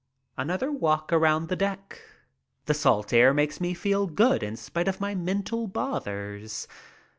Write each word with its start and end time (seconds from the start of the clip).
Another 0.35 0.71
walk 0.71 1.13
around 1.13 1.47
the 1.47 1.55
deck. 1.55 2.01
The 2.65 2.73
salt 2.73 3.13
air 3.13 3.35
makes 3.35 3.61
me 3.61 3.75
feel 3.75 4.07
good 4.07 4.41
in 4.41 4.55
spite 4.55 4.87
of 4.87 4.99
my 4.99 5.13
mental 5.13 5.67
bothers. 5.67 6.67